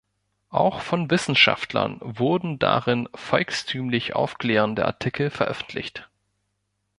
Auch 0.49 0.81
von 0.81 1.11
Wissenschaftlern 1.11 1.99
wurden 2.01 2.57
darin 2.57 3.07
„volkstümlich“ 3.13 4.15
aufklärende 4.15 4.83
Artikel 4.83 5.29
veröffentlicht. 5.29 6.09